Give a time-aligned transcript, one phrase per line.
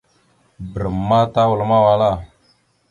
[0.71, 2.11] Bəram ma tawal mawala.